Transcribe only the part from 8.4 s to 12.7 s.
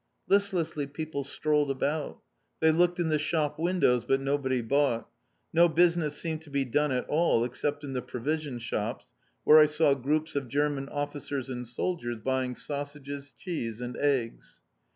shops, where I saw groups of German officers and soldiers buying